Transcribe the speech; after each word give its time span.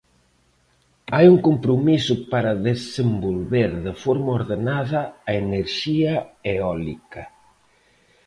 Hai 1.15 1.25
un 1.33 1.37
compromiso 1.47 2.13
para 2.31 2.59
desenvolver 2.69 3.71
de 3.87 3.93
forma 4.03 4.31
ordenada 4.39 5.01
a 5.29 5.31
enerxía 5.43 6.13
eólica. 6.53 7.23